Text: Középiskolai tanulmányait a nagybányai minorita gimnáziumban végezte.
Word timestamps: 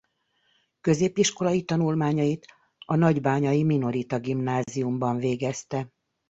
Középiskolai 0.81 1.63
tanulmányait 1.63 2.45
a 2.85 2.95
nagybányai 2.95 3.63
minorita 3.63 4.19
gimnáziumban 4.19 5.17
végezte. 5.17 5.91